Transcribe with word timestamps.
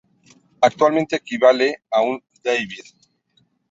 Actualmente 0.61 1.15
equivale 1.17 1.83
a 1.91 2.01
un 2.01 2.19
David. 2.43 2.83